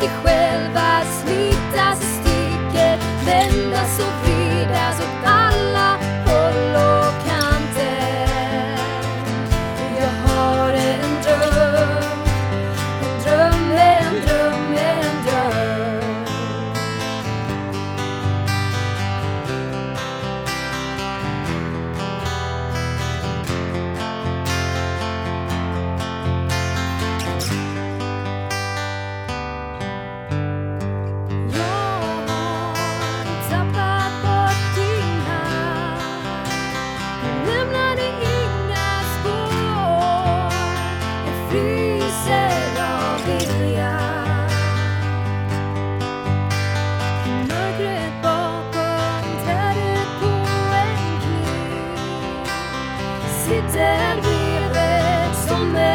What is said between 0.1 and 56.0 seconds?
själv si tel vivait son